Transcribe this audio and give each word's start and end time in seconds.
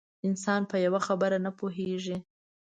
انسان 0.27 0.61
په 0.71 0.75
یوه 0.85 0.99
خبره 1.07 1.37
نه 1.45 1.51
پوهېږي. 1.59 2.17